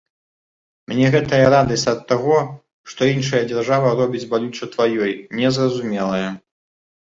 Мне 0.93 1.05
гэтая 1.15 1.41
радасць 1.55 1.85
ад 1.93 1.99
таго, 2.13 2.39
што 2.93 3.01
іншая 3.13 3.43
дзяржава 3.53 3.93
робіць 4.01 4.25
балюча 4.35 4.73
тваёй, 4.75 5.15
не 5.43 5.55
зразумелая. 5.61 6.29